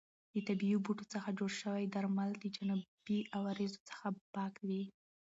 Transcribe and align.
د 0.33 0.35
طبیعي 0.47 0.77
بوټو 0.85 1.05
څخه 1.13 1.29
جوړ 1.39 1.51
شوي 1.61 1.83
درمل 1.95 2.29
د 2.37 2.45
جانبي 2.55 3.19
عوارضو 3.35 3.83
څخه 3.89 4.07
پاک 4.33 4.53
وي. 4.67 4.83